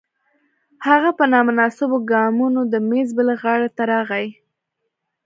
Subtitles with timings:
[0.87, 4.27] هغه په نامناسبو ګامونو د میز بلې غاړې ته راغی